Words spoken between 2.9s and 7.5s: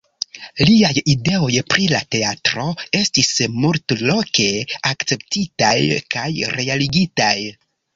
estis multloke akceptitaj kaj realigitaj.